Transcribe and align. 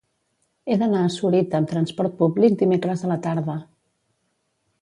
He 0.67 0.77
d'anar 0.83 1.01
a 1.07 1.11
Sorita 1.15 1.59
amb 1.59 1.69
transport 1.75 2.17
públic 2.23 2.57
dimecres 2.65 3.07
a 3.09 3.15
la 3.15 3.19
tarda. 3.27 3.61